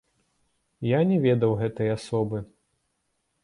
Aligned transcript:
Я 0.97 1.03
не 1.11 1.19
ведаў 1.27 1.51
гэтай 1.61 1.95
асобы. 1.99 2.37